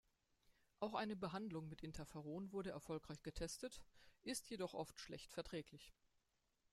Auch 0.79 0.95
eine 0.95 1.15
Behandlung 1.15 1.69
mit 1.69 1.83
Interferon 1.83 2.51
wurde 2.51 2.71
erfolgreich 2.71 3.21
getestet, 3.21 3.83
ist 4.23 4.49
jedoch 4.49 4.73
oft 4.73 4.99
schlecht 4.99 5.31
verträglich. 5.31 5.93